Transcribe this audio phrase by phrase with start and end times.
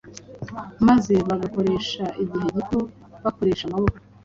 [0.87, 2.79] maze bagakoresha igihe gito
[3.23, 3.97] bakoresha amaboko